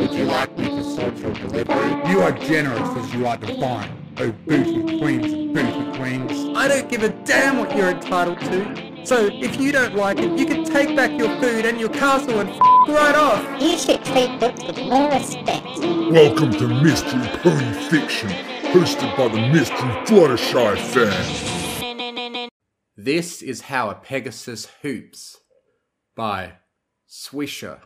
Would 0.00 0.14
you 0.14 0.24
like 0.24 0.56
me 0.56 0.64
to 0.64 0.82
sort 0.82 1.14
your 1.18 1.34
delivery? 1.34 2.10
You 2.10 2.22
are 2.22 2.32
generous 2.32 2.88
as 2.96 3.12
you 3.12 3.26
are 3.26 3.36
divine. 3.36 3.90
Oh, 4.16 4.32
booty 4.46 4.98
queens 4.98 5.30
and 5.30 5.52
booty 5.52 5.98
queens. 5.98 6.56
I 6.56 6.68
don't 6.68 6.88
give 6.88 7.02
a 7.02 7.10
damn 7.26 7.58
what 7.58 7.76
you're 7.76 7.90
entitled 7.90 8.40
to. 8.40 9.04
So 9.04 9.26
if 9.30 9.60
you 9.60 9.72
don't 9.72 9.94
like 9.94 10.18
it, 10.18 10.38
you 10.38 10.46
can 10.46 10.64
take 10.64 10.96
back 10.96 11.10
your 11.18 11.28
food 11.38 11.66
and 11.66 11.78
your 11.78 11.90
castle 11.90 12.40
and 12.40 12.48
f 12.48 12.58
right 12.88 13.14
off. 13.14 13.60
You 13.60 13.76
should 13.76 14.02
treat 14.06 14.40
books 14.40 14.64
with 14.64 14.78
more 14.78 15.10
respect. 15.10 15.66
Welcome 16.10 16.52
to 16.52 16.66
Mystery 16.82 17.28
Pony 17.42 17.74
Fiction, 17.90 18.30
hosted 18.72 19.14
by 19.18 19.28
the 19.28 19.48
Mystery 19.52 19.90
Fluttershy 20.06 20.78
fan. 20.78 22.48
This 22.96 23.42
is 23.42 23.60
how 23.60 23.90
a 23.90 23.94
Pegasus 23.96 24.66
hoops 24.80 25.40
by 26.16 26.52
Swisher. 27.06 27.80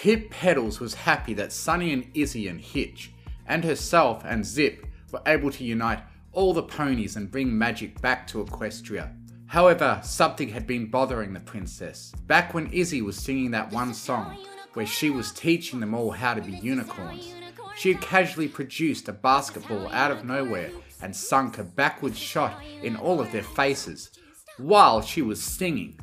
Pipp 0.00 0.30
Petals 0.30 0.80
was 0.80 0.94
happy 0.94 1.34
that 1.34 1.52
Sunny 1.52 1.92
and 1.92 2.10
Izzy 2.14 2.48
and 2.48 2.58
Hitch, 2.58 3.12
and 3.46 3.62
herself 3.62 4.22
and 4.24 4.46
Zip, 4.46 4.86
were 5.12 5.20
able 5.26 5.50
to 5.50 5.62
unite 5.62 6.00
all 6.32 6.54
the 6.54 6.62
ponies 6.62 7.16
and 7.16 7.30
bring 7.30 7.58
magic 7.58 8.00
back 8.00 8.26
to 8.28 8.42
Equestria. 8.42 9.14
However, 9.46 10.00
something 10.02 10.48
had 10.48 10.66
been 10.66 10.86
bothering 10.86 11.34
the 11.34 11.40
princess. 11.40 12.14
Back 12.26 12.54
when 12.54 12.72
Izzy 12.72 13.02
was 13.02 13.18
singing 13.18 13.50
that 13.50 13.72
one 13.72 13.92
song, 13.92 14.38
where 14.72 14.86
she 14.86 15.10
was 15.10 15.32
teaching 15.32 15.80
them 15.80 15.92
all 15.92 16.12
how 16.12 16.32
to 16.32 16.40
be 16.40 16.52
unicorns, 16.52 17.34
she 17.76 17.92
had 17.92 18.00
casually 18.00 18.48
produced 18.48 19.06
a 19.10 19.12
basketball 19.12 19.86
out 19.88 20.10
of 20.10 20.24
nowhere 20.24 20.70
and 21.02 21.14
sunk 21.14 21.58
a 21.58 21.62
backward 21.62 22.16
shot 22.16 22.62
in 22.82 22.96
all 22.96 23.20
of 23.20 23.30
their 23.32 23.42
faces 23.42 24.12
while 24.56 25.02
she 25.02 25.20
was 25.20 25.42
singing. 25.42 26.00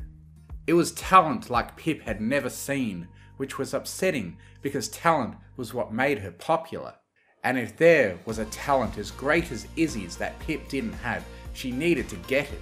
It 0.68 0.74
was 0.74 0.92
talent 0.92 1.50
like 1.50 1.76
Pipp 1.76 2.02
had 2.02 2.20
never 2.20 2.48
seen, 2.48 3.08
which 3.38 3.58
was 3.58 3.72
upsetting 3.72 4.36
because 4.60 4.88
talent 4.88 5.34
was 5.56 5.72
what 5.72 5.92
made 5.92 6.18
her 6.18 6.30
popular. 6.30 6.94
And 7.42 7.56
if 7.56 7.76
there 7.76 8.18
was 8.26 8.38
a 8.38 8.44
talent 8.46 8.98
as 8.98 9.10
great 9.10 9.50
as 9.50 9.66
Izzy's 9.76 10.16
that 10.16 10.38
Pipp 10.40 10.68
didn't 10.68 10.92
have, 10.92 11.24
she 11.54 11.70
needed 11.70 12.08
to 12.10 12.16
get 12.28 12.52
it. 12.52 12.60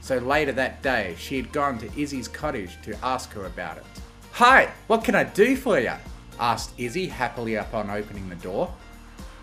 So 0.00 0.18
later 0.18 0.52
that 0.52 0.82
day, 0.82 1.14
she 1.18 1.36
had 1.36 1.52
gone 1.52 1.78
to 1.78 2.00
Izzy's 2.00 2.28
cottage 2.28 2.80
to 2.82 2.96
ask 3.04 3.32
her 3.32 3.46
about 3.46 3.76
it. 3.76 3.84
Hi, 4.32 4.70
what 4.86 5.04
can 5.04 5.14
I 5.14 5.24
do 5.24 5.56
for 5.56 5.78
you? 5.78 5.92
asked 6.38 6.72
Izzy 6.78 7.06
happily 7.06 7.54
upon 7.54 7.88
opening 7.90 8.28
the 8.28 8.34
door. 8.36 8.72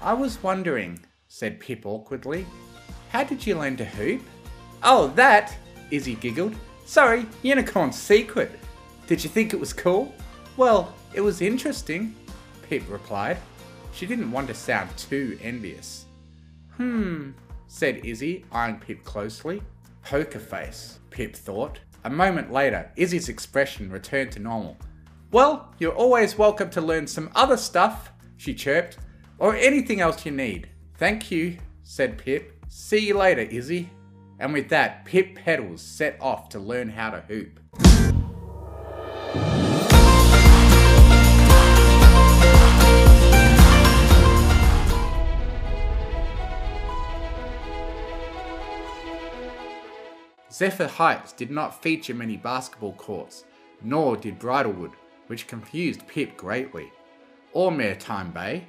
I 0.01 0.13
was 0.13 0.41
wondering, 0.43 0.99
said 1.27 1.59
Pipp 1.59 1.85
awkwardly. 1.85 2.45
How 3.09 3.23
did 3.23 3.45
you 3.45 3.57
learn 3.57 3.77
to 3.77 3.85
hoop? 3.85 4.21
Oh, 4.83 5.07
that, 5.15 5.55
Izzy 5.91 6.15
giggled. 6.15 6.55
Sorry, 6.85 7.25
unicorn 7.41 7.91
secret. 7.91 8.51
Did 9.07 9.23
you 9.23 9.29
think 9.29 9.53
it 9.53 9.59
was 9.59 9.73
cool? 9.73 10.13
Well, 10.55 10.93
it 11.13 11.21
was 11.21 11.41
interesting, 11.41 12.15
Pipp 12.69 12.87
replied. 12.89 13.37
She 13.93 14.05
didn't 14.05 14.31
want 14.31 14.47
to 14.47 14.53
sound 14.53 14.95
too 14.97 15.37
envious. 15.41 16.05
Hmm, 16.77 17.31
said 17.67 18.05
Izzy, 18.05 18.45
eyeing 18.51 18.79
Pipp 18.79 19.03
closely. 19.03 19.63
Poker 20.03 20.39
face, 20.39 20.99
Pipp 21.09 21.35
thought. 21.35 21.79
A 22.03 22.09
moment 22.09 22.51
later, 22.51 22.91
Izzy's 22.95 23.29
expression 23.29 23.91
returned 23.91 24.31
to 24.33 24.39
normal. 24.39 24.77
Well, 25.31 25.73
you're 25.79 25.95
always 25.95 26.37
welcome 26.37 26.69
to 26.71 26.81
learn 26.81 27.07
some 27.07 27.31
other 27.33 27.57
stuff, 27.57 28.11
she 28.37 28.53
chirped, 28.53 28.97
or 29.39 29.55
anything 29.55 30.01
else 30.01 30.23
you 30.23 30.31
need. 30.31 30.69
Thank 30.97 31.31
you, 31.31 31.57
said 31.81 32.19
Pipp. 32.19 32.51
See 32.67 33.07
you 33.07 33.17
later, 33.17 33.41
Izzy. 33.41 33.89
And 34.39 34.53
with 34.53 34.69
that, 34.69 35.05
Pipp 35.05 35.35
Petals 35.35 35.81
set 35.81 36.17
off 36.21 36.49
to 36.49 36.59
learn 36.59 36.89
how 36.89 37.09
to 37.09 37.21
hoop. 37.21 37.59
Zephyr 50.53 50.87
Heights 50.87 51.33
did 51.33 51.49
not 51.49 51.81
feature 51.81 52.13
many 52.13 52.37
basketball 52.37 52.93
courts, 52.93 53.45
nor 53.81 54.15
did 54.15 54.37
Bridlewood, 54.37 54.91
which 55.25 55.47
confused 55.47 56.07
Pipp 56.07 56.37
greatly, 56.37 56.91
or 57.53 57.71
Maritime 57.71 58.31
Bay. 58.31 58.67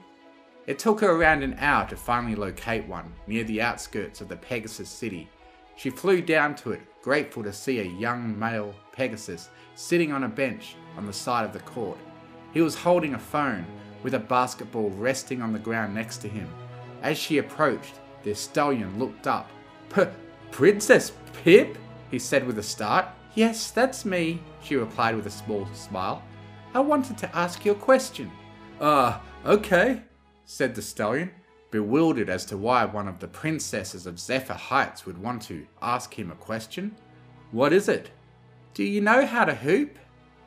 It 0.66 0.78
took 0.78 1.00
her 1.00 1.10
around 1.10 1.42
an 1.42 1.56
hour 1.58 1.86
to 1.90 1.96
finally 1.96 2.36
locate 2.36 2.86
one 2.86 3.12
near 3.26 3.44
the 3.44 3.60
outskirts 3.60 4.22
of 4.22 4.28
the 4.28 4.36
Pegasus 4.36 4.88
City. 4.88 5.28
She 5.76 5.90
flew 5.90 6.22
down 6.22 6.54
to 6.56 6.72
it, 6.72 6.80
grateful 7.02 7.42
to 7.42 7.52
see 7.52 7.80
a 7.80 7.98
young 8.00 8.38
male 8.38 8.74
Pegasus 8.92 9.50
sitting 9.74 10.10
on 10.10 10.24
a 10.24 10.28
bench 10.28 10.76
on 10.96 11.04
the 11.04 11.12
side 11.12 11.44
of 11.44 11.52
the 11.52 11.60
court. 11.60 11.98
He 12.54 12.62
was 12.62 12.74
holding 12.74 13.12
a 13.12 13.18
phone 13.18 13.66
with 14.02 14.14
a 14.14 14.18
basketball 14.18 14.88
resting 14.88 15.42
on 15.42 15.52
the 15.52 15.58
ground 15.58 15.94
next 15.94 16.18
to 16.18 16.28
him. 16.28 16.48
As 17.02 17.18
she 17.18 17.36
approached, 17.36 18.00
the 18.22 18.34
stallion 18.34 18.98
looked 18.98 19.26
up. 19.26 19.50
Princess 20.50 21.10
Pipp? 21.42 21.76
he 22.10 22.18
said 22.18 22.46
with 22.46 22.58
a 22.58 22.62
start. 22.62 23.06
Yes, 23.34 23.70
that's 23.70 24.04
me, 24.04 24.40
she 24.62 24.76
replied 24.76 25.16
with 25.16 25.26
a 25.26 25.30
small 25.30 25.66
smile. 25.74 26.22
I 26.72 26.80
wanted 26.80 27.18
to 27.18 27.36
ask 27.36 27.64
you 27.64 27.72
a 27.72 27.76
question. 27.76 28.30
Ah, 28.80 29.22
uh, 29.44 29.50
okay, 29.50 30.02
said 30.44 30.74
the 30.74 30.82
stallion, 30.82 31.30
bewildered 31.70 32.28
as 32.28 32.44
to 32.46 32.56
why 32.56 32.84
one 32.84 33.08
of 33.08 33.18
the 33.18 33.28
princesses 33.28 34.06
of 34.06 34.20
Zephyr 34.20 34.54
Heights 34.54 35.06
would 35.06 35.18
want 35.18 35.42
to 35.42 35.66
ask 35.82 36.16
him 36.16 36.30
a 36.30 36.36
question. 36.36 36.94
What 37.50 37.72
is 37.72 37.88
it? 37.88 38.10
Do 38.74 38.84
you 38.84 39.00
know 39.00 39.26
how 39.26 39.44
to 39.44 39.54
hoop? 39.54 39.98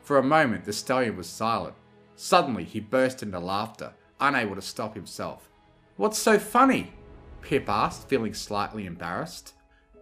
For 0.01 0.17
a 0.17 0.23
moment, 0.23 0.63
the 0.63 0.73
stallion 0.73 1.17
was 1.17 1.27
silent. 1.27 1.75
Suddenly, 2.15 2.63
he 2.63 2.79
burst 2.79 3.23
into 3.23 3.39
laughter, 3.39 3.93
unable 4.19 4.55
to 4.55 4.61
stop 4.61 4.95
himself. 4.95 5.49
What's 5.97 6.17
so 6.17 6.39
funny? 6.39 6.93
Pipp 7.41 7.69
asked, 7.69 8.07
feeling 8.07 8.33
slightly 8.33 8.85
embarrassed. 8.85 9.53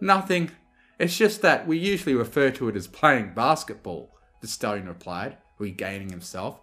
Nothing. 0.01 0.51
It's 0.97 1.17
just 1.17 1.41
that 1.41 1.67
we 1.67 1.77
usually 1.77 2.15
refer 2.15 2.51
to 2.51 2.69
it 2.69 2.75
as 2.75 2.87
playing 2.87 3.33
basketball, 3.33 4.15
the 4.41 4.47
stallion 4.47 4.87
replied, 4.87 5.37
regaining 5.57 6.09
himself. 6.09 6.61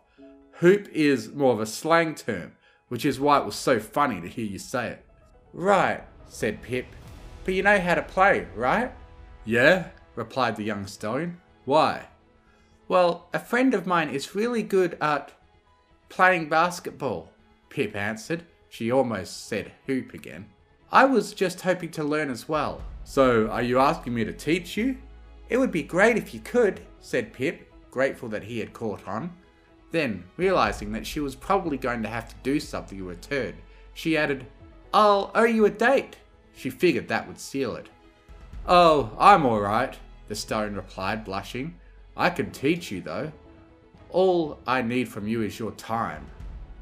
Hoop 0.56 0.88
is 0.92 1.32
more 1.32 1.52
of 1.52 1.60
a 1.60 1.66
slang 1.66 2.14
term, 2.14 2.52
which 2.88 3.04
is 3.04 3.20
why 3.20 3.38
it 3.38 3.44
was 3.44 3.56
so 3.56 3.78
funny 3.78 4.20
to 4.20 4.28
hear 4.28 4.46
you 4.46 4.58
say 4.58 4.88
it. 4.88 5.06
Right, 5.52 6.02
said 6.28 6.62
Pipp. 6.62 6.86
But 7.44 7.54
you 7.54 7.62
know 7.62 7.78
how 7.78 7.94
to 7.94 8.02
play, 8.02 8.46
right? 8.54 8.92
Yeah, 9.44 9.88
replied 10.14 10.56
the 10.56 10.62
young 10.62 10.86
stallion. 10.86 11.40
Why? 11.64 12.06
Well, 12.88 13.28
a 13.34 13.38
friend 13.38 13.74
of 13.74 13.86
mine 13.86 14.10
is 14.10 14.34
really 14.34 14.62
good 14.62 14.96
at 15.00 15.32
playing 16.08 16.48
basketball, 16.48 17.32
Pipp 17.70 17.94
answered. 17.94 18.44
She 18.68 18.90
almost 18.90 19.46
said 19.46 19.72
hoop 19.86 20.14
again. 20.14 20.46
I 20.92 21.06
was 21.06 21.32
just 21.32 21.62
hoping 21.62 21.90
to 21.92 22.04
learn 22.04 22.30
as 22.30 22.50
well. 22.50 22.82
So, 23.04 23.48
are 23.48 23.62
you 23.62 23.78
asking 23.78 24.12
me 24.12 24.26
to 24.26 24.32
teach 24.32 24.76
you? 24.76 24.98
It 25.48 25.56
would 25.56 25.72
be 25.72 25.82
great 25.82 26.18
if 26.18 26.34
you 26.34 26.40
could, 26.40 26.80
said 27.00 27.32
Pipp, 27.32 27.60
grateful 27.90 28.28
that 28.28 28.44
he 28.44 28.58
had 28.58 28.74
caught 28.74 29.08
on. 29.08 29.32
Then, 29.90 30.24
realizing 30.36 30.92
that 30.92 31.06
she 31.06 31.18
was 31.20 31.34
probably 31.34 31.78
going 31.78 32.02
to 32.02 32.10
have 32.10 32.28
to 32.28 32.34
do 32.42 32.60
something 32.60 32.98
in 32.98 33.06
return, 33.06 33.54
she 33.94 34.18
added, 34.18 34.46
I'll 34.92 35.30
owe 35.34 35.44
you 35.44 35.64
a 35.64 35.70
date. 35.70 36.16
She 36.54 36.68
figured 36.68 37.08
that 37.08 37.26
would 37.26 37.40
seal 37.40 37.74
it. 37.76 37.88
Oh, 38.66 39.16
I'm 39.18 39.46
alright, 39.46 39.98
the 40.28 40.34
stone 40.34 40.74
replied, 40.74 41.24
blushing. 41.24 41.74
I 42.18 42.28
can 42.28 42.50
teach 42.50 42.90
you, 42.90 43.00
though. 43.00 43.32
All 44.10 44.58
I 44.66 44.82
need 44.82 45.08
from 45.08 45.26
you 45.26 45.40
is 45.40 45.58
your 45.58 45.72
time. 45.72 46.26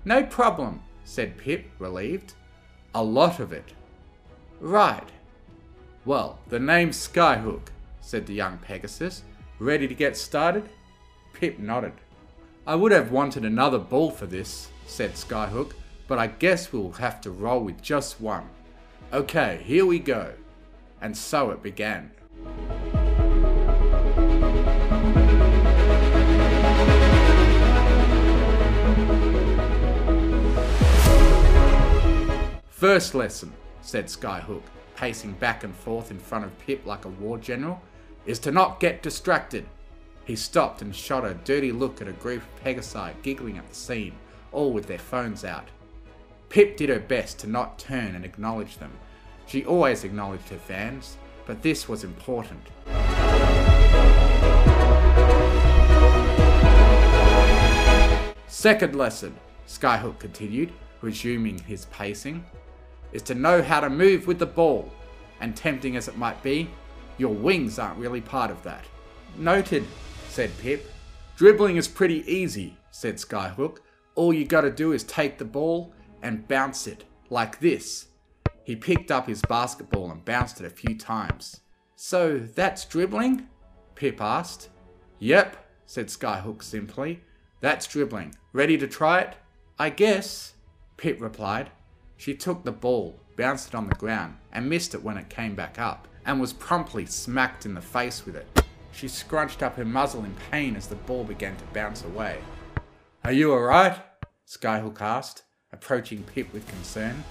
No 0.04 0.25
problem, 0.25 0.82
said 1.04 1.38
Pipp, 1.38 1.65
relieved. 1.78 2.34
A 2.97 3.03
lot 3.03 3.38
of 3.38 3.53
it. 3.53 3.72
Right. 4.60 5.09
Well, 6.04 6.39
the 6.48 6.60
name's 6.60 7.09
Skyhook, 7.09 7.68
said 8.03 8.27
the 8.27 8.34
young 8.34 8.59
Pegasus. 8.59 9.22
Ready 9.59 9.89
to 9.89 9.95
get 9.95 10.18
started? 10.18 10.68
Pipp 11.34 11.59
nodded. 11.59 11.95
I 12.66 12.74
would 12.74 12.92
have 12.92 13.10
wanted 13.10 13.47
another 13.47 13.78
ball 13.78 14.10
for 14.10 14.27
this, 14.27 14.68
said 14.86 15.12
Skyhook, 15.12 15.72
but 16.07 16.18
I 16.18 16.27
guess 16.27 16.72
we'll 16.72 16.92
have 16.92 17.22
to 17.22 17.30
roll 17.30 17.65
with 17.65 17.80
just 17.80 18.21
one. 18.21 18.51
Okay, 19.15 19.62
here 19.65 19.86
we 19.86 19.98
go. 19.98 20.34
And 21.01 21.16
so 21.16 21.51
it 21.53 21.63
began. 21.63 22.10
First 32.68 33.15
lesson, 33.15 33.53
said 33.82 34.06
Skyhook, 34.06 34.62
pacing 34.97 35.32
back 35.32 35.65
and 35.65 35.74
forth 35.74 36.10
in 36.10 36.18
front 36.18 36.44
of 36.44 36.59
Pipp 36.66 36.84
like 36.84 37.04
a 37.04 37.09
war 37.09 37.38
general, 37.38 37.80
is 38.27 38.38
to 38.41 38.50
not 38.50 38.80
get 38.80 39.03
distracted. 39.03 39.66
He 40.24 40.36
stopped 40.36 40.82
and 40.82 40.94
shot 40.94 41.24
a 41.24 41.34
dirty 41.34 41.72
look 41.72 42.00
at 42.00 42.09
a 42.09 42.12
group 42.12 42.42
of 42.42 42.65
Pegasi 42.65 43.15
giggling 43.22 43.59
at 43.59 43.68
the 43.68 43.74
scene, 43.74 44.15
all 44.53 44.72
with 44.72 44.86
their 44.86 44.98
phones 44.98 45.44
out. 45.44 45.68
Pipp 46.50 46.77
did 46.77 46.88
her 46.88 47.00
best 47.00 47.38
to 47.38 47.47
not 47.47 47.78
turn 47.78 48.15
and 48.15 48.24
acknowledge 48.24 48.77
them. 48.78 48.92
She 49.47 49.65
always 49.65 50.04
acknowledged 50.04 50.48
her 50.50 50.59
fans, 50.59 51.16
but 51.47 51.62
this 51.62 51.88
was 51.88 52.04
important. 52.04 52.60
Second 58.47 58.94
lesson, 58.94 59.34
Skyhook 59.66 60.18
continued, 60.18 60.72
resuming 61.00 61.59
his 61.60 61.86
pacing, 61.86 62.44
is 63.12 63.22
to 63.22 63.34
know 63.34 63.62
how 63.62 63.80
to 63.80 63.91
move 63.91 64.27
with 64.27 64.39
the 64.39 64.47
ball. 64.47 64.91
And 65.41 65.57
tempting 65.57 65.97
as 65.97 66.09
it 66.09 66.18
might 66.18 66.42
be, 66.42 66.71
your 67.18 67.34
wings 67.34 67.78
aren't 67.78 67.98
really 67.98 68.21
part 68.21 68.51
of 68.51 68.62
that. 68.62 68.84
Noted, 69.36 69.84
said 70.28 70.51
Pipp. 70.59 70.83
Dribbling 71.36 71.77
is 71.77 71.89
pretty 71.89 72.24
easy, 72.30 72.77
said 72.91 73.16
Skyhook. 73.16 73.78
All 74.15 74.33
you 74.33 74.45
gotta 74.45 74.71
do 74.71 74.92
is 74.92 75.04
take 75.04 75.39
the 75.39 75.45
ball 75.45 75.95
and 76.22 76.47
bounce 76.47 76.86
it, 76.86 77.04
like 77.30 77.60
this. 77.60 78.09
He 78.65 78.77
picked 78.77 79.10
up 79.10 79.27
his 79.27 79.42
basketball 79.48 80.10
and 80.10 80.24
bounced 80.24 80.60
it 80.60 80.66
a 80.66 80.71
few 80.71 80.97
times. 80.97 81.60
So 81.97 82.39
that's 82.39 82.84
dribbling? 82.84 83.48
Pipp 83.95 84.21
asked. 84.21 84.68
Yep, 85.18 85.56
said 85.86 86.09
Skyhook 86.09 86.63
simply. 86.63 87.22
That's 87.60 87.86
dribbling. 87.86 88.34
Ready 88.53 88.78
to 88.78 88.86
try 88.86 89.21
it? 89.21 89.36
I 89.78 89.91
guess, 89.91 90.54
Pipp 90.97 91.21
replied. 91.21 91.71
She 92.21 92.34
took 92.34 92.65
the 92.65 92.71
ball, 92.71 93.19
bounced 93.39 93.69
it 93.69 93.75
on 93.75 93.89
the 93.89 93.95
ground, 93.95 94.37
and 94.53 94.69
missed 94.69 94.95
it 94.95 95.03
when 95.03 95.17
it 95.17 95.31
came 95.31 95.55
back 95.55 95.78
up, 95.78 96.07
and 96.27 96.39
was 96.39 96.53
promptly 96.53 97.07
smacked 97.07 97.65
in 97.65 97.72
the 97.72 97.81
face 97.81 98.27
with 98.27 98.37
it. 98.37 98.47
She 98.93 99.09
scrunched 99.09 99.63
up 99.63 99.77
her 99.77 99.87
muzzle 99.87 100.27
in 100.27 100.34
pain 100.51 100.77
as 100.77 100.87
the 100.87 100.97
ball 100.97 101.25
began 101.25 101.57
to 101.57 101.65
bounce 101.72 102.05
away. 102.05 102.41
Are 103.25 103.33
you 103.33 103.55
alright? 103.55 103.97
Skyhook 104.47 105.01
asked, 105.01 105.45
approaching 105.72 106.22
Pipp 106.22 106.53
with 106.53 106.69
concern. 106.69 107.25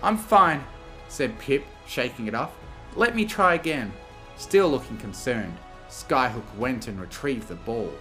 I'm 0.00 0.16
fine, 0.16 0.62
said 1.08 1.36
Pipp, 1.40 1.64
shaking 1.88 2.28
it 2.28 2.36
off. 2.36 2.52
Let 2.94 3.16
me 3.16 3.24
try 3.24 3.54
again. 3.54 3.92
Still 4.36 4.68
looking 4.68 4.96
concerned, 4.98 5.56
Skyhook 5.88 6.56
went 6.56 6.86
and 6.86 7.00
retrieved 7.00 7.48
the 7.48 7.56
ball. 7.56 7.92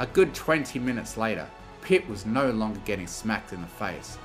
A 0.00 0.06
good 0.08 0.34
20 0.34 0.80
minutes 0.80 1.16
later, 1.16 1.48
Pipp 1.82 2.08
was 2.08 2.26
no 2.26 2.50
longer 2.50 2.80
getting 2.84 3.06
smacked 3.06 3.52
in 3.52 3.60
the 3.60 3.68
face, 3.68 4.18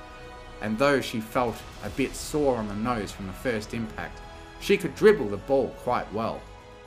and 0.60 0.78
though 0.78 1.00
she 1.00 1.20
felt 1.20 1.56
a 1.84 1.90
bit 1.90 2.14
sore 2.14 2.56
on 2.56 2.68
the 2.68 2.74
nose 2.74 3.12
from 3.12 3.26
the 3.26 3.32
first 3.32 3.74
impact, 3.74 4.20
she 4.60 4.76
could 4.76 4.94
dribble 4.94 5.28
the 5.28 5.36
ball 5.36 5.68
quite 5.78 6.12
well. 6.12 6.40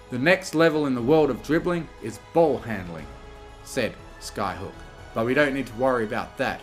The 0.09 0.19
next 0.19 0.55
level 0.55 0.87
in 0.87 0.95
the 0.95 1.01
world 1.01 1.29
of 1.29 1.43
dribbling 1.43 1.87
is 2.03 2.19
ball 2.33 2.57
handling, 2.57 3.05
said 3.63 3.93
Skyhook, 4.19 4.73
but 5.13 5.25
we 5.25 5.33
don't 5.33 5.53
need 5.53 5.67
to 5.67 5.75
worry 5.75 6.03
about 6.03 6.37
that. 6.37 6.61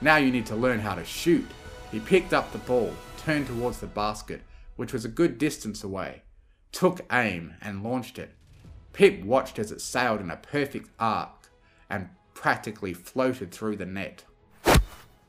Now 0.00 0.16
you 0.16 0.30
need 0.30 0.46
to 0.46 0.56
learn 0.56 0.78
how 0.78 0.94
to 0.94 1.04
shoot. 1.04 1.46
He 1.90 1.98
picked 1.98 2.32
up 2.32 2.52
the 2.52 2.58
ball, 2.58 2.94
turned 3.16 3.48
towards 3.48 3.80
the 3.80 3.86
basket, 3.86 4.42
which 4.76 4.92
was 4.92 5.04
a 5.04 5.08
good 5.08 5.38
distance 5.38 5.82
away, 5.82 6.22
took 6.70 7.00
aim, 7.10 7.54
and 7.60 7.82
launched 7.82 8.18
it. 8.18 8.30
Pipp 8.92 9.24
watched 9.24 9.58
as 9.58 9.72
it 9.72 9.80
sailed 9.80 10.20
in 10.20 10.30
a 10.30 10.36
perfect 10.36 10.88
arc 11.00 11.50
and 11.90 12.10
practically 12.34 12.94
floated 12.94 13.50
through 13.50 13.74
the 13.76 13.86
net. 13.86 14.24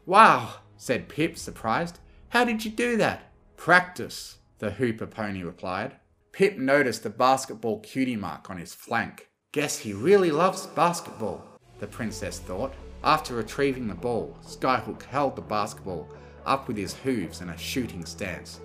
Wow, 0.05 0.53
said 0.79 1.09
Pipp, 1.09 1.37
surprised. 1.37 1.99
How 2.29 2.45
did 2.45 2.63
you 2.65 2.71
do 2.71 2.97
that? 2.97 3.31
Practice, 3.57 4.37
the 4.59 4.71
hooper 4.71 5.05
pony 5.05 5.43
replied. 5.43 5.97
Pipp 6.31 6.57
noticed 6.57 7.03
the 7.03 7.09
basketball 7.09 7.81
cutie 7.81 8.15
mark 8.15 8.49
on 8.49 8.57
his 8.57 8.73
flank. 8.73 9.27
Guess 9.51 9.79
he 9.79 9.93
really 9.93 10.31
loves 10.31 10.67
basketball, 10.67 11.43
the 11.79 11.87
princess 11.87 12.39
thought. 12.39 12.73
After 13.03 13.35
retrieving 13.35 13.87
the 13.87 13.93
ball, 13.93 14.37
Skyhook 14.45 15.03
held 15.03 15.35
the 15.35 15.41
basketball 15.41 16.07
up 16.45 16.67
with 16.67 16.77
his 16.77 16.93
hooves 16.93 17.41
in 17.41 17.49
a 17.49 17.57
shooting 17.57 18.05
stance. 18.05 18.61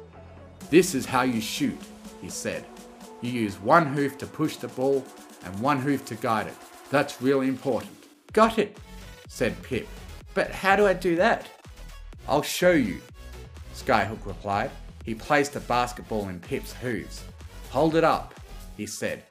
This 0.70 0.94
is 0.94 1.06
how 1.06 1.22
you 1.22 1.40
shoot, 1.40 1.78
he 2.20 2.30
said. 2.30 2.64
You 3.22 3.32
use 3.32 3.60
one 3.60 3.86
hoof 3.86 4.18
to 4.18 4.26
push 4.26 4.56
the 4.56 4.68
ball 4.68 5.04
and 5.44 5.60
one 5.60 5.80
hoof 5.80 6.04
to 6.06 6.14
guide 6.14 6.46
it. 6.46 6.54
That's 6.90 7.20
really 7.20 7.48
important. 7.48 7.92
Got 8.32 8.58
it, 8.58 8.78
said 9.28 9.60
Pipp. 9.62 9.86
But 10.32 10.50
how 10.50 10.76
do 10.76 10.86
I 10.86 10.92
do 10.92 11.16
that? 11.16 11.48
I'll 12.28 12.42
show 12.42 12.72
you, 12.72 13.00
Skyhook 13.74 14.24
replied. 14.24 14.70
He 15.04 15.14
placed 15.14 15.52
the 15.52 15.60
basketball 15.60 16.28
in 16.28 16.40
Pipp's 16.40 16.72
hooves. 16.72 17.22
Hold 17.70 17.96
it 17.96 18.04
up, 18.04 18.34
he 18.76 18.86
said, 18.86 19.22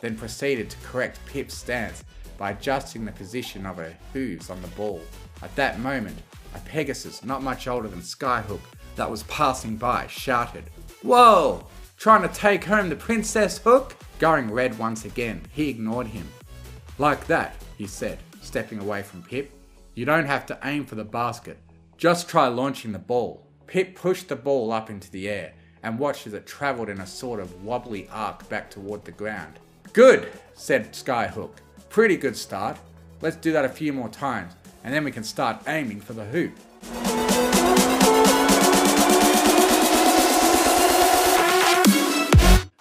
then 0.00 0.16
proceeded 0.16 0.68
to 0.68 0.76
correct 0.78 1.24
Pipp's 1.26 1.54
stance 1.54 2.04
by 2.36 2.50
adjusting 2.50 3.04
the 3.04 3.12
position 3.12 3.64
of 3.64 3.76
her 3.76 3.94
hooves 4.12 4.50
on 4.50 4.60
the 4.60 4.68
ball. 4.68 5.00
At 5.42 5.54
that 5.56 5.80
moment, 5.80 6.18
a 6.54 6.58
Pegasus 6.60 7.24
not 7.24 7.42
much 7.42 7.66
older 7.66 7.88
than 7.88 8.00
Skyhook 8.00 8.60
that 8.96 9.10
was 9.10 9.22
passing 9.24 9.76
by 9.76 10.06
shouted, 10.06 10.64
Whoa! 11.02 11.66
Trying 11.96 12.22
to 12.22 12.34
take 12.34 12.64
home 12.64 12.88
the 12.88 12.96
Princess 12.96 13.58
Hook? 13.58 13.96
Going 14.18 14.50
red 14.50 14.76
once 14.78 15.04
again, 15.04 15.42
he 15.52 15.68
ignored 15.68 16.08
him. 16.08 16.28
Like 16.98 17.26
that, 17.28 17.54
he 17.78 17.86
said, 17.86 18.18
stepping 18.40 18.80
away 18.80 19.02
from 19.02 19.22
Pipp. 19.22 19.48
You 19.94 20.04
don't 20.04 20.26
have 20.26 20.46
to 20.46 20.58
aim 20.64 20.84
for 20.84 20.96
the 20.96 21.04
basket. 21.04 21.58
Just 22.02 22.28
try 22.28 22.48
launching 22.48 22.90
the 22.90 22.98
ball. 22.98 23.46
Pipp 23.68 23.94
pushed 23.94 24.26
the 24.26 24.34
ball 24.34 24.72
up 24.72 24.90
into 24.90 25.08
the 25.08 25.28
air 25.28 25.52
and 25.84 26.00
watched 26.00 26.26
as 26.26 26.34
it 26.34 26.48
travelled 26.48 26.88
in 26.88 26.98
a 27.00 27.06
sort 27.06 27.38
of 27.38 27.62
wobbly 27.62 28.08
arc 28.10 28.48
back 28.48 28.68
toward 28.72 29.04
the 29.04 29.12
ground. 29.12 29.60
Good, 29.92 30.32
said 30.52 30.94
Skyhook. 30.94 31.58
Pretty 31.90 32.16
good 32.16 32.36
start. 32.36 32.76
Let's 33.20 33.36
do 33.36 33.52
that 33.52 33.64
a 33.64 33.68
few 33.68 33.92
more 33.92 34.08
times, 34.08 34.54
and 34.82 34.92
then 34.92 35.04
we 35.04 35.12
can 35.12 35.22
start 35.22 35.62
aiming 35.68 36.00
for 36.00 36.12
the 36.12 36.24
hoop. 36.24 36.56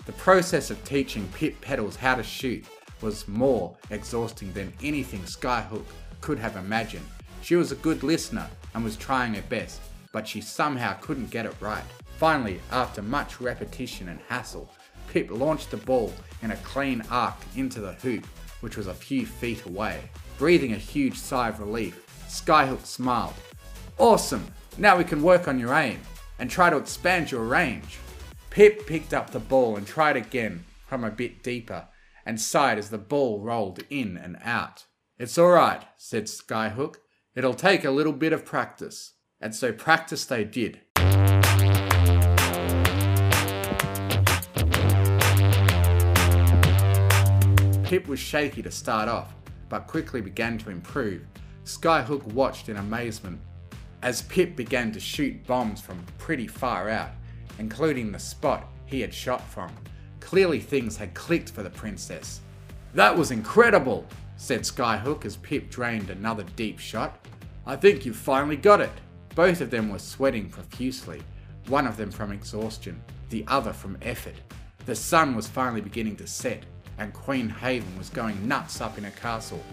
The 0.07 0.13
process 0.17 0.71
of 0.71 0.83
teaching 0.83 1.27
Pipp 1.27 1.61
Petals 1.61 1.95
how 1.95 2.15
to 2.15 2.23
shoot 2.23 2.65
was 3.01 3.27
more 3.27 3.77
exhausting 3.91 4.51
than 4.53 4.73
anything 4.81 5.19
Skyhook 5.19 5.85
could 6.21 6.39
have 6.39 6.55
imagined. 6.55 7.05
She 7.41 7.55
was 7.55 7.71
a 7.71 7.75
good 7.75 8.03
listener 8.03 8.47
and 8.73 8.83
was 8.83 8.95
trying 8.95 9.33
her 9.33 9.41
best, 9.43 9.81
but 10.11 10.27
she 10.27 10.41
somehow 10.41 10.93
couldn't 11.01 11.31
get 11.31 11.45
it 11.45 11.55
right. 11.59 11.83
Finally, 12.17 12.59
after 12.71 13.01
much 13.01 13.41
repetition 13.41 14.09
and 14.09 14.19
hassle, 14.29 14.71
Pipp 15.11 15.31
launched 15.31 15.71
the 15.71 15.77
ball 15.77 16.13
in 16.41 16.51
a 16.51 16.57
clean 16.57 17.01
arc 17.09 17.35
into 17.55 17.81
the 17.81 17.93
hoop, 17.93 18.25
which 18.61 18.77
was 18.77 18.87
a 18.87 18.93
few 18.93 19.25
feet 19.25 19.65
away. 19.65 20.01
Breathing 20.37 20.73
a 20.73 20.77
huge 20.77 21.17
sigh 21.17 21.49
of 21.49 21.59
relief, 21.59 22.05
Skyhook 22.27 22.85
smiled. 22.85 23.33
Awesome! 23.97 24.45
Now 24.77 24.97
we 24.97 25.03
can 25.03 25.21
work 25.21 25.47
on 25.47 25.59
your 25.59 25.73
aim 25.73 25.99
and 26.39 26.49
try 26.49 26.69
to 26.69 26.77
expand 26.77 27.31
your 27.31 27.43
range. 27.43 27.97
Pipp 28.51 28.85
picked 28.85 29.13
up 29.13 29.31
the 29.31 29.39
ball 29.39 29.77
and 29.77 29.85
tried 29.85 30.15
again 30.15 30.63
from 30.87 31.03
a 31.03 31.11
bit 31.11 31.43
deeper 31.43 31.87
and 32.25 32.39
sighed 32.39 32.77
as 32.77 32.89
the 32.89 32.97
ball 32.97 33.39
rolled 33.39 33.79
in 33.89 34.15
and 34.17 34.37
out. 34.43 34.85
It's 35.17 35.37
alright, 35.37 35.83
said 35.97 36.25
Skyhook. 36.25 36.95
It'll 37.33 37.53
take 37.53 37.85
a 37.85 37.91
little 37.91 38.11
bit 38.11 38.33
of 38.33 38.43
practice. 38.43 39.13
And 39.39 39.55
so 39.55 39.71
practice 39.71 40.25
they 40.25 40.43
did. 40.43 40.81
Pipp 47.85 48.07
was 48.07 48.19
shaky 48.19 48.61
to 48.61 48.71
start 48.71 49.07
off, 49.07 49.33
but 49.69 49.87
quickly 49.87 50.19
began 50.19 50.57
to 50.57 50.69
improve. 50.69 51.25
Skyhook 51.63 52.23
watched 52.33 52.67
in 52.67 52.75
amazement 52.75 53.39
as 54.01 54.23
Pipp 54.23 54.57
began 54.57 54.91
to 54.91 54.99
shoot 54.99 55.47
bombs 55.47 55.79
from 55.79 56.03
pretty 56.17 56.47
far 56.47 56.89
out, 56.89 57.11
including 57.59 58.11
the 58.11 58.19
spot 58.19 58.67
he 58.85 58.99
had 58.99 59.13
shot 59.13 59.47
from. 59.47 59.71
Clearly 60.19 60.59
things 60.59 60.97
had 60.97 61.13
clicked 61.13 61.51
for 61.51 61.63
the 61.63 61.69
princess. 61.69 62.41
That 62.93 63.17
was 63.17 63.31
incredible, 63.31 64.05
said 64.41 64.61
Skyhook 64.61 65.23
as 65.23 65.37
Pipp 65.37 65.69
drained 65.69 66.09
another 66.09 66.43
deep 66.55 66.79
shot. 66.79 67.27
I 67.67 67.75
think 67.75 68.07
you've 68.07 68.15
finally 68.15 68.57
got 68.57 68.81
it. 68.81 68.89
Both 69.35 69.61
of 69.61 69.69
them 69.69 69.87
were 69.87 69.99
sweating 69.99 70.49
profusely, 70.49 71.21
one 71.67 71.85
of 71.85 71.95
them 71.95 72.09
from 72.09 72.31
exhaustion, 72.31 73.03
the 73.29 73.45
other 73.47 73.71
from 73.71 73.99
effort. 74.01 74.33
The 74.87 74.95
sun 74.95 75.35
was 75.35 75.47
finally 75.47 75.81
beginning 75.81 76.15
to 76.15 76.25
set, 76.25 76.65
and 76.97 77.13
Queen 77.13 77.49
Haven 77.49 77.95
was 77.99 78.09
going 78.09 78.47
nuts 78.47 78.81
up 78.81 78.97
in 78.97 79.03
her 79.03 79.11
castle. 79.11 79.63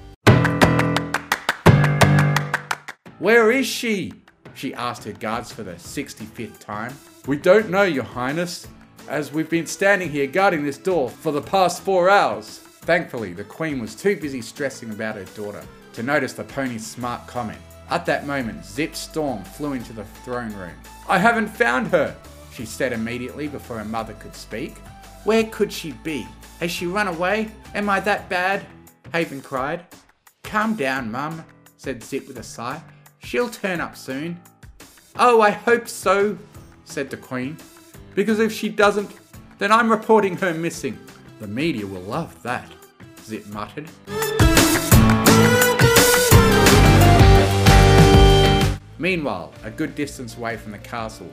Where 3.19 3.51
is 3.51 3.67
she? 3.67 4.13
She 4.53 4.75
asked 4.75 5.05
her 5.05 5.13
guards 5.13 5.51
for 5.51 5.63
the 5.63 5.77
65th 5.77 6.59
time. 6.59 6.95
We 7.27 7.39
don't 7.39 7.71
know, 7.71 7.85
Your 7.85 8.05
Highness, 8.05 8.67
as 9.09 9.33
we've 9.33 9.49
been 9.49 9.67
standing 9.67 10.11
here 10.11 10.27
guarding 10.27 10.63
this 10.63 10.77
door 10.77 11.09
for 11.09 11.33
the 11.33 11.41
past 11.41 11.81
four 11.81 12.11
hours. 12.11 12.68
Thankfully, 12.83 13.33
the 13.33 13.45
Queen 13.45 13.81
was 13.81 13.95
too 13.95 14.17
busy 14.17 14.41
stressing 14.41 14.91
about 14.91 15.17
her 15.17 15.25
daughter 15.37 15.63
to 15.93 16.03
notice 16.03 16.33
the 16.33 16.45
pony's 16.45 16.87
smart 16.87 17.27
comment. 17.27 17.61
At 17.91 18.07
that 18.07 18.27
moment, 18.27 18.65
Zip 18.65 18.95
Storm 18.95 19.43
flew 19.45 19.73
into 19.73 19.93
the 19.93 20.05
throne 20.25 20.53
room. 20.55 20.75
I 21.09 21.19
haven't 21.19 21.49
found 21.49 21.89
her, 21.89 22.17
she 22.53 22.65
said 22.65 22.93
immediately 22.93 23.49
before 23.49 23.79
her 23.79 23.85
mother 23.85 24.15
could 24.15 24.35
speak. 24.35 24.77
Where 25.25 25.45
could 25.45 25.73
she 25.73 25.93
be? 25.93 26.27
Has 26.61 26.71
she 26.71 26.87
run 26.87 27.09
away? 27.09 27.51
Am 27.75 27.89
I 27.89 28.01
that 28.01 28.29
bad? 28.29 28.65
Haven 29.13 29.41
cried. 29.41 29.85
Calm 30.43 30.75
down, 30.75 31.11
Mum, 31.11 31.45
said 31.77 32.03
Zip 32.03 32.27
with 32.27 32.39
a 32.39 32.43
sigh. 32.43 32.81
She'll 33.19 33.51
turn 33.51 33.81
up 33.81 33.97
soon. 33.97 34.41
Oh, 35.17 35.41
I 35.41 35.51
hope 35.51 35.89
so, 35.89 36.39
said 36.85 37.11
the 37.11 37.17
Queen. 37.17 37.57
Because 38.15 38.39
if 38.39 38.53
she 38.53 38.69
doesn't, 38.69 39.11
then 39.59 39.73
I'm 39.73 39.91
reporting 39.91 40.37
her 40.39 40.55
missing. 40.55 40.99
The 41.41 41.47
media 41.47 41.87
will 41.87 42.01
love 42.01 42.43
that, 42.43 42.69
Zip 43.23 43.47
muttered. 43.47 43.89
Meanwhile, 48.99 49.53
a 49.63 49.71
good 49.71 49.95
distance 49.95 50.37
away 50.37 50.57
from 50.57 50.73
the 50.73 50.79
castle, 50.79 51.31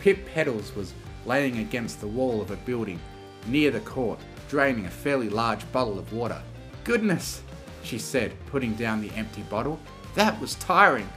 Pipp 0.00 0.24
Petals 0.26 0.76
was 0.76 0.94
laying 1.26 1.58
against 1.58 2.00
the 2.00 2.06
wall 2.06 2.40
of 2.40 2.52
a 2.52 2.56
building 2.58 3.00
near 3.48 3.72
the 3.72 3.80
court, 3.80 4.20
draining 4.48 4.86
a 4.86 4.90
fairly 4.90 5.28
large 5.28 5.70
bottle 5.72 5.98
of 5.98 6.12
water. 6.12 6.40
Goodness, 6.84 7.42
she 7.82 7.98
said, 7.98 8.32
putting 8.46 8.74
down 8.74 9.00
the 9.00 9.10
empty 9.16 9.42
bottle. 9.42 9.80
That 10.14 10.40
was 10.40 10.54
tiring. 10.54 11.08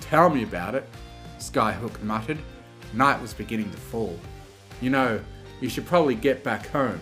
Tell 0.00 0.28
me 0.28 0.42
about 0.42 0.74
it, 0.74 0.86
Skyhook 1.38 2.02
muttered. 2.02 2.38
Night 2.92 3.22
was 3.22 3.32
beginning 3.32 3.70
to 3.70 3.78
fall. 3.78 4.18
You 4.82 4.90
know, 4.90 5.18
you 5.62 5.70
should 5.70 5.86
probably 5.86 6.14
get 6.14 6.44
back 6.44 6.66
home. 6.66 7.00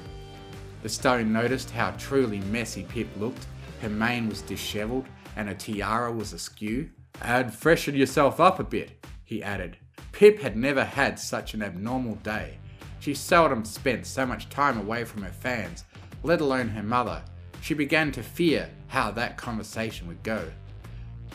The 0.83 0.89
stone 0.89 1.33
noticed 1.33 1.71
how 1.71 1.93
truly 1.93 2.41
messy 2.41 2.85
Pipp 2.85 3.09
looked. 3.19 3.47
Her 3.81 3.89
mane 3.89 4.29
was 4.29 4.43
dishevelled 4.43 5.07
and 5.37 5.49
her 5.49 5.55
tiara 5.55 6.13
was 6.13 6.33
askew. 6.33 6.91
And 7.21 7.55
freshen 7.55 7.95
yourself 7.95 8.41
up 8.41 8.59
a 8.59 8.65
bit, 8.65 9.07
he 9.25 9.43
added. 9.43 9.77
Pipp 10.13 10.41
had 10.41 10.57
never 10.57 10.85
had 10.85 11.19
such 11.19 11.55
an 11.55 11.63
abnormal 11.63 12.17
day. 12.17 12.59
She 13.01 13.15
seldom 13.15 13.65
spent 13.65 14.07
so 14.07 14.27
much 14.27 14.49
time 14.49 14.79
away 14.79 15.05
from 15.05 15.23
her 15.23 15.33
fans, 15.33 15.85
let 16.23 16.41
alone 16.41 16.69
her 16.69 16.83
mother. 16.83 17.23
She 17.61 17.75
began 17.75 18.13
to 18.13 18.23
fear 18.23 18.69
how 18.89 19.11
that 19.13 19.37
conversation 19.37 20.07
would 20.09 20.23
go. 20.23 20.45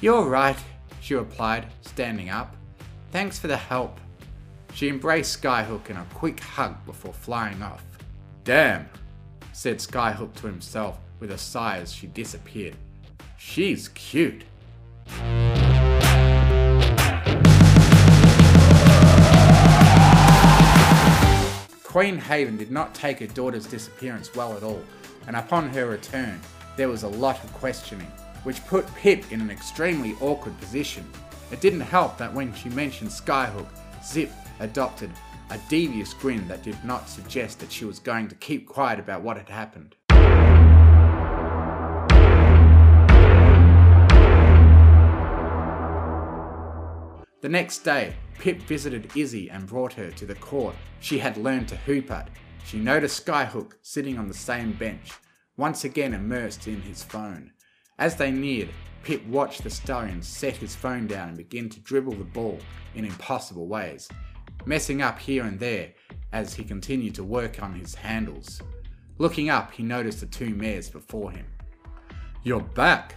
You're 0.01 0.27
right, 0.27 0.58
she 1.01 1.16
replied, 1.16 1.68
standing 1.82 2.30
up. 2.30 2.56
Thanks 3.12 3.39
for 3.39 3.48
the 3.48 3.58
help. 3.58 4.00
She 4.74 4.89
embraced 4.89 5.42
Skyhook 5.42 5.89
in 5.89 5.98
a 5.98 6.06
quick 6.13 6.39
hug 6.39 6.86
before 6.86 7.13
flying 7.13 7.63
off. 7.63 7.84
Damn, 8.44 8.88
said 9.58 9.80
Skyhook 9.80 10.36
to 10.36 10.46
himself 10.46 11.00
with 11.20 11.32
a 11.32 11.38
sigh 11.38 11.80
as 11.80 11.92
she 11.92 12.06
disappeared. 12.06 12.76
She's 13.40 13.88
cute. 13.88 14.44
Queen 21.84 22.20
Haven 22.20 22.56
did 22.56 22.70
not 22.70 22.94
take 22.94 23.18
her 23.18 23.26
daughter's 23.26 23.66
disappearance 23.66 24.36
well 24.36 24.56
at 24.56 24.62
all, 24.62 24.84
and 25.26 25.36
upon 25.36 25.70
her 25.70 25.88
return, 25.88 26.40
there 26.76 26.88
was 26.88 27.02
a 27.02 27.08
lot 27.08 27.44
of 27.44 27.52
questioning, 27.54 28.12
which 28.44 28.64
put 28.68 28.86
Pipp 28.94 29.32
in 29.32 29.42
an 29.42 29.50
extremely 29.50 30.16
awkward 30.22 30.56
position. 30.60 31.04
It 31.52 31.62
didn't 31.62 31.80
help 31.80 32.20
that 32.20 32.32
when 32.32 32.54
she 32.54 32.70
mentioned 32.70 33.10
Skyhook, 33.10 33.70
Zip 34.06 34.32
adopted 34.60 35.10
a 35.50 35.58
devious 35.70 36.13
grin 36.13 36.48
that 36.48 36.63
did 36.63 36.84
not 36.84 37.08
suggest 37.08 37.60
that 37.60 37.72
she 37.72 37.86
was 37.86 38.00
going 38.00 38.27
to 38.27 38.36
keep 38.36 38.68
quiet 38.68 39.00
about 39.00 39.22
what 39.22 39.38
had 39.38 39.50
happened. 39.50 39.96
The 47.39 47.50
next 47.50 47.80
day, 47.80 48.16
Pipp 48.39 48.63
visited 48.63 49.16
Izzy 49.16 49.50
and 49.50 49.68
brought 49.68 49.94
her 49.94 50.12
to 50.12 50.25
the 50.25 50.36
court 50.36 50.75
she 51.00 51.20
had 51.20 51.38
learned 51.38 51.70
to 51.70 51.77
hoop 51.77 52.12
at. 52.12 52.30
She 52.66 52.77
noticed 52.77 53.25
Skyhook 53.25 53.74
sitting 53.82 54.18
on 54.18 54.27
the 54.27 54.34
same 54.34 54.74
bench, 54.74 55.13
once 55.56 55.86
again 55.86 56.13
immersed 56.13 56.68
in 56.68 56.82
his 56.82 57.04
phone. 57.04 57.51
As 58.00 58.16
they 58.16 58.32
neared, 58.32 58.70
Pipp 59.04 59.25
watched 59.27 59.63
the 59.63 59.70
stallion 59.70 60.22
set 60.22 60.58
his 60.58 60.75
phone 60.75 61.08
down 61.08 61.30
and 61.30 61.38
begin 61.38 61.70
to 61.70 61.80
dribble 61.80 62.16
the 62.16 62.25
ball 62.25 62.60
in 62.96 63.06
impossible 63.06 63.68
ways, 63.68 64.10
messing 64.68 65.02
up 65.02 65.18
here 65.18 65.44
and 65.44 65.60
there 65.60 65.94
as 66.34 66.54
he 66.54 66.64
continued 66.64 67.16
to 67.16 67.24
work 67.24 67.64
on 67.64 67.74
his 67.74 67.96
handles. 67.96 68.62
Looking 69.18 69.50
up, 69.50 69.72
he 69.72 69.82
noticed 69.82 70.20
the 70.20 70.26
two 70.26 70.54
mares 70.54 70.90
before 70.90 71.32
him. 71.32 71.46
You're 72.44 72.62
back, 72.62 73.16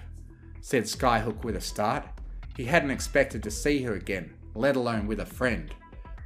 said 0.61 0.85
Skyhook 0.85 1.45
with 1.45 1.57
a 1.57 1.61
start. 1.61 2.05
He 2.57 2.65
hadn't 2.65 2.91
expected 2.91 3.43
to 3.43 3.51
see 3.51 3.83
her 3.83 3.95
again, 3.95 4.33
let 4.55 4.77
alone 4.77 5.07
with 5.07 5.21
a 5.21 5.27
friend. 5.27 5.75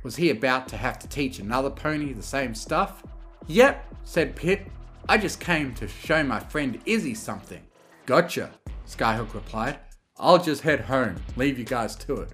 Was 0.02 0.16
he 0.16 0.30
about 0.30 0.68
to 0.68 0.76
have 0.76 0.98
to 1.00 1.08
teach 1.08 1.38
another 1.38 1.70
pony 1.70 2.12
the 2.12 2.22
same 2.22 2.54
stuff? 2.54 3.02
Yep, 3.46 3.94
said 4.04 4.36
Pipp. 4.36 4.66
I 5.08 5.18
just 5.18 5.40
came 5.40 5.74
to 5.74 5.88
show 5.88 6.22
my 6.22 6.40
friend 6.40 6.80
Izzy 6.86 7.14
something. 7.14 7.62
Gotcha, 8.06 8.50
Skyhook 8.86 9.34
replied. 9.34 9.78
I'll 10.18 10.42
just 10.42 10.62
head 10.62 10.80
home, 10.80 11.16
leave 11.36 11.58
you 11.58 11.64
guys 11.64 11.96
to 11.96 12.16
it. 12.16 12.30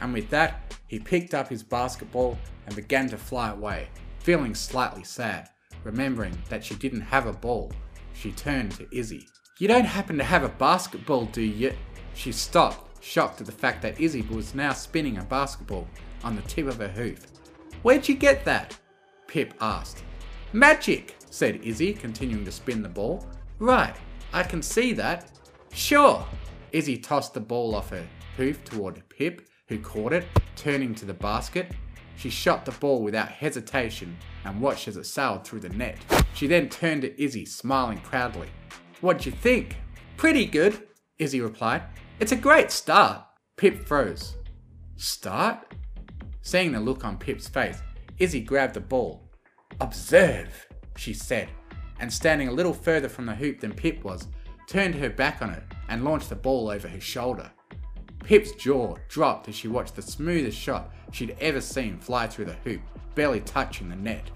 And 0.00 0.12
with 0.12 0.30
that, 0.30 0.74
he 0.86 0.98
picked 0.98 1.34
up 1.34 1.48
his 1.48 1.62
basketball 1.62 2.38
and 2.66 2.76
began 2.76 3.08
to 3.10 3.18
fly 3.18 3.50
away, 3.50 3.88
feeling 4.20 4.54
slightly 4.54 5.04
sad, 5.04 5.48
remembering 5.84 6.36
that 6.48 6.64
she 6.64 6.74
didn't 6.74 7.00
have 7.00 7.26
a 7.26 7.32
ball. 7.32 7.72
She 8.14 8.32
turned 8.32 8.72
to 8.72 8.86
Izzy. 8.96 9.26
You 9.58 9.68
don't 9.68 9.84
happen 9.84 10.16
to 10.18 10.24
have 10.24 10.44
a 10.44 10.48
basketball, 10.48 11.26
do 11.26 11.42
you? 11.42 11.72
She 12.14 12.32
stopped, 12.32 13.04
shocked 13.04 13.40
at 13.40 13.46
the 13.46 13.52
fact 13.52 13.82
that 13.82 14.00
Izzy 14.00 14.22
was 14.22 14.54
now 14.54 14.72
spinning 14.72 15.18
a 15.18 15.24
basketball 15.24 15.86
on 16.24 16.36
the 16.36 16.42
tip 16.42 16.66
of 16.66 16.78
her 16.78 16.88
hoof. 16.88 17.26
Where'd 17.82 18.08
you 18.08 18.14
get 18.14 18.44
that? 18.44 18.76
Pipp 19.28 19.52
asked. 19.60 20.02
Magic, 20.52 21.16
said 21.30 21.60
Izzy, 21.62 21.92
continuing 21.92 22.44
to 22.44 22.52
spin 22.52 22.82
the 22.82 22.88
ball. 22.88 23.26
Right, 23.58 23.94
I 24.32 24.42
can 24.42 24.62
see 24.62 24.92
that. 24.94 25.30
Sure. 25.72 26.24
Izzy 26.72 26.98
tossed 26.98 27.34
the 27.34 27.40
ball 27.40 27.74
off 27.74 27.90
her 27.90 28.06
hoof 28.36 28.64
toward 28.64 29.02
Pipp, 29.08 29.40
who 29.68 29.78
caught 29.78 30.12
it, 30.12 30.26
turning 30.56 30.94
to 30.96 31.04
the 31.04 31.14
basket. 31.14 31.72
She 32.16 32.30
shot 32.30 32.64
the 32.64 32.72
ball 32.72 33.02
without 33.02 33.28
hesitation 33.28 34.16
and 34.44 34.60
watched 34.60 34.88
as 34.88 34.96
it 34.96 35.04
sailed 35.04 35.44
through 35.46 35.60
the 35.60 35.68
net. 35.68 35.98
She 36.34 36.46
then 36.46 36.68
turned 36.68 37.02
to 37.02 37.22
Izzy, 37.22 37.44
smiling 37.44 37.98
proudly. 37.98 38.48
What'd 39.00 39.24
you 39.24 39.32
think? 39.32 39.76
Pretty 40.16 40.46
good, 40.46 40.88
Izzy 41.18 41.40
replied. 41.40 41.82
It's 42.18 42.32
a 42.32 42.36
great 42.36 42.72
start. 42.72 43.24
Pipp 43.56 43.86
froze. 43.86 44.36
Start? 44.96 45.74
Seeing 46.40 46.72
the 46.72 46.80
look 46.80 47.04
on 47.04 47.18
Pipp's 47.18 47.46
face, 47.46 47.78
Izzy 48.18 48.40
grabbed 48.40 48.74
the 48.74 48.80
ball. 48.80 49.30
Observe, 49.80 50.66
she 50.96 51.12
said, 51.12 51.48
and 52.00 52.12
standing 52.12 52.48
a 52.48 52.52
little 52.52 52.72
further 52.72 53.08
from 53.08 53.26
the 53.26 53.34
hoop 53.34 53.60
than 53.60 53.72
Pip 53.72 54.02
was, 54.02 54.26
turned 54.66 54.94
her 54.96 55.10
back 55.10 55.40
on 55.42 55.50
it 55.50 55.62
and 55.88 56.04
launched 56.04 56.30
the 56.30 56.34
ball 56.34 56.68
over 56.68 56.88
his 56.88 57.02
shoulder. 57.02 57.50
Pipp's 58.28 58.52
jaw 58.52 58.94
dropped 59.08 59.48
as 59.48 59.54
she 59.54 59.68
watched 59.68 59.96
the 59.96 60.02
smoothest 60.02 60.58
shot 60.58 60.92
she'd 61.12 61.34
ever 61.40 61.62
seen 61.62 61.96
fly 61.96 62.26
through 62.26 62.44
the 62.44 62.56
hoop, 62.62 62.82
barely 63.14 63.40
touching 63.40 63.88
the 63.88 63.96
net. 63.96 64.30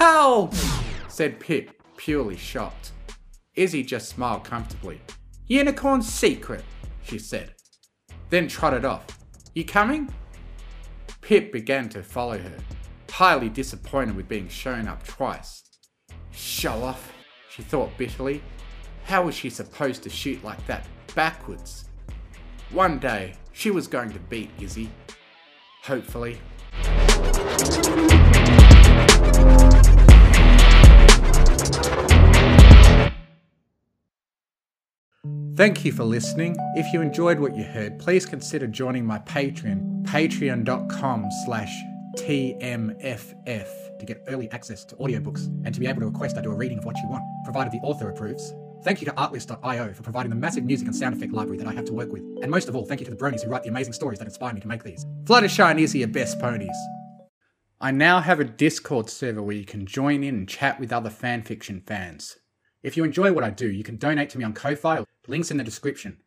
Ow! 0.00 0.50
said 1.06 1.38
Pipp, 1.38 1.68
purely 1.96 2.36
shocked. 2.36 2.90
Izzy 3.54 3.84
just 3.84 4.08
smiled 4.08 4.42
comfortably. 4.42 5.00
Unicorn's 5.46 6.12
secret, 6.12 6.64
she 7.04 7.20
said, 7.20 7.54
then 8.30 8.48
trotted 8.48 8.84
off. 8.84 9.06
You 9.54 9.64
coming? 9.64 10.12
Pipp 11.22 11.52
began 11.52 11.88
to 11.90 12.02
follow 12.02 12.36
her, 12.36 12.56
highly 13.08 13.48
disappointed 13.48 14.16
with 14.16 14.26
being 14.26 14.48
shown 14.48 14.88
up 14.88 15.06
twice. 15.06 15.62
Show 16.32 16.82
off, 16.82 17.12
she 17.48 17.62
thought 17.62 17.96
bitterly. 17.96 18.42
How 19.04 19.22
was 19.22 19.36
she 19.36 19.50
supposed 19.50 20.02
to 20.02 20.10
shoot 20.10 20.42
like 20.42 20.66
that 20.66 20.84
backwards? 21.14 21.85
One 22.70 22.98
day, 22.98 23.34
she 23.52 23.70
was 23.70 23.86
going 23.86 24.12
to 24.12 24.18
beat 24.18 24.50
Izzy. 24.60 24.90
Hopefully. 25.84 26.38
Thank 35.56 35.84
you 35.84 35.92
for 35.92 36.04
listening. 36.04 36.56
If 36.74 36.92
you 36.92 37.00
enjoyed 37.00 37.38
what 37.38 37.56
you 37.56 37.62
heard, 37.62 38.00
please 38.00 38.26
consider 38.26 38.66
joining 38.66 39.06
my 39.06 39.20
Patreon, 39.20 40.02
patreon.com 40.02 41.28
slash 41.46 41.72
TMFF, 42.18 43.98
to 43.98 44.04
get 44.04 44.24
early 44.26 44.50
access 44.50 44.84
to 44.86 44.96
audiobooks 44.96 45.46
and 45.64 45.72
to 45.72 45.80
be 45.80 45.86
able 45.86 46.00
to 46.00 46.06
request 46.06 46.36
I 46.36 46.42
do 46.42 46.50
a 46.50 46.56
reading 46.56 46.78
of 46.78 46.84
what 46.84 46.96
you 46.98 47.08
want, 47.08 47.22
provided 47.44 47.72
the 47.72 47.80
author 47.86 48.10
approves. 48.10 48.52
Thank 48.86 49.00
you 49.00 49.06
to 49.06 49.12
Artlist.io 49.14 49.92
for 49.94 50.02
providing 50.04 50.30
the 50.30 50.36
massive 50.36 50.62
music 50.62 50.86
and 50.86 50.94
sound 50.94 51.16
effect 51.16 51.32
library 51.32 51.58
that 51.58 51.66
I 51.66 51.72
have 51.72 51.86
to 51.86 51.92
work 51.92 52.12
with. 52.12 52.22
And 52.40 52.48
most 52.48 52.68
of 52.68 52.76
all, 52.76 52.84
thank 52.84 53.00
you 53.00 53.04
to 53.06 53.10
the 53.10 53.16
bronies 53.16 53.42
who 53.42 53.50
write 53.50 53.64
the 53.64 53.68
amazing 53.68 53.94
stories 53.94 54.20
that 54.20 54.28
inspire 54.28 54.54
me 54.54 54.60
to 54.60 54.68
make 54.68 54.84
these. 54.84 55.04
Fluttershy 55.24 55.68
and 55.68 55.80
Izzy 55.80 56.04
are 56.04 56.06
best 56.06 56.38
ponies. 56.38 56.76
I 57.80 57.90
now 57.90 58.20
have 58.20 58.38
a 58.38 58.44
Discord 58.44 59.10
server 59.10 59.42
where 59.42 59.56
you 59.56 59.64
can 59.64 59.86
join 59.86 60.22
in 60.22 60.36
and 60.36 60.48
chat 60.48 60.78
with 60.78 60.92
other 60.92 61.10
fanfiction 61.10 61.84
fans. 61.84 62.36
If 62.84 62.96
you 62.96 63.02
enjoy 63.02 63.32
what 63.32 63.42
I 63.42 63.50
do, 63.50 63.68
you 63.68 63.82
can 63.82 63.96
donate 63.96 64.30
to 64.30 64.38
me 64.38 64.44
on 64.44 64.52
Ko-Fi, 64.52 65.04
links 65.26 65.50
in 65.50 65.56
the 65.56 65.64
description. 65.64 66.18